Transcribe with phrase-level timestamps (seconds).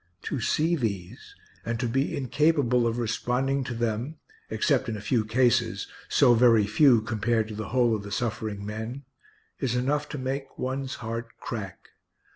[0.23, 4.15] To see these, and to be incapable of responding to them,
[4.49, 8.65] except in a few cases (so very few compared to the whole of the suffering
[8.65, 9.03] men),
[9.59, 11.89] is enough to make one's heart crack.